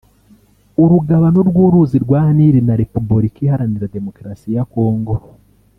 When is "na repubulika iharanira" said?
2.67-3.93